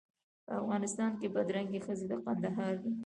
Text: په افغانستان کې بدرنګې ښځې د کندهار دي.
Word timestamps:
په 0.45 0.51
افغانستان 0.61 1.11
کې 1.19 1.33
بدرنګې 1.35 1.79
ښځې 1.85 2.05
د 2.11 2.13
کندهار 2.25 2.73
دي. 2.83 2.91